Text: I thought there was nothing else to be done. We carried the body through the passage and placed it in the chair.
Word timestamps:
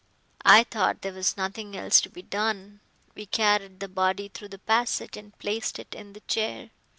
I 0.47 0.63
thought 0.63 1.03
there 1.03 1.13
was 1.13 1.37
nothing 1.37 1.77
else 1.77 2.01
to 2.01 2.09
be 2.09 2.23
done. 2.23 2.79
We 3.13 3.27
carried 3.27 3.79
the 3.81 3.87
body 3.87 4.29
through 4.29 4.47
the 4.47 4.57
passage 4.57 5.15
and 5.15 5.37
placed 5.37 5.77
it 5.77 5.93
in 5.93 6.13
the 6.13 6.21
chair. 6.21 6.71